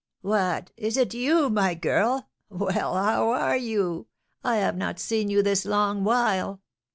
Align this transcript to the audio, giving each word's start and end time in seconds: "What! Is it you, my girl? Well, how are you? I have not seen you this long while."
"What! 0.21 0.71
Is 0.77 0.97
it 0.97 1.13
you, 1.13 1.51
my 1.51 1.75
girl? 1.75 2.27
Well, 2.49 2.95
how 2.95 3.29
are 3.29 3.55
you? 3.55 4.07
I 4.43 4.55
have 4.55 4.75
not 4.75 4.97
seen 4.99 5.29
you 5.29 5.43
this 5.43 5.63
long 5.63 6.03
while." 6.03 6.59